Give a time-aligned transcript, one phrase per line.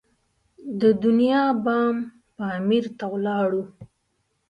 [0.81, 1.95] د دنیا بام
[2.37, 3.63] پامیر ته ولاړو.